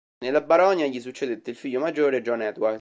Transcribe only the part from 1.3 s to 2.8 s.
il figlio maggiore, John Edward.